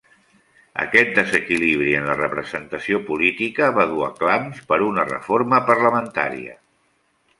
[0.83, 6.57] Aquest desequilibri en la representació política va dur a clams per una reforma parlamentària.